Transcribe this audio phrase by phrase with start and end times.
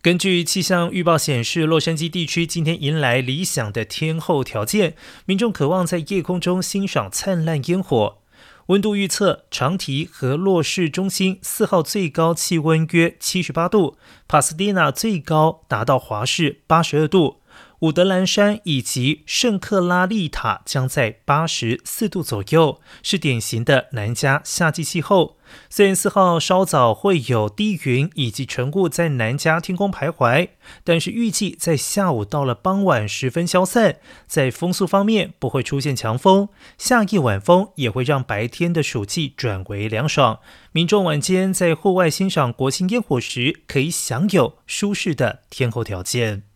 [0.00, 4.94] 根据气象预报显示，洛杉矶地区今天迎来理想的天后条件，
[5.26, 8.18] 民众渴望在夜空中欣赏灿烂烟火。
[8.66, 13.96] 温度预测：长堤和洛市中心四号最高气温约七十八度，
[14.28, 17.40] 帕斯蒂娜最高达到华氏八十二度。
[17.80, 25.36] 伍德兰山以及圣克拉利塔将在八十四度左右，是典型的南加夏季气候。
[25.70, 30.48] 虽然四号稍早会有低云以及晨雾在南加天空徘徊，
[30.82, 33.98] 但是预计在下午到了傍晚时分消散。
[34.26, 40.40] 在风速方面不会出现强风，夏夜晚风也会让白天的暑气转为凉爽。
[40.72, 46.47] 民众晚间在户外欣赏国庆烟火时，可以享有舒适的天候条件。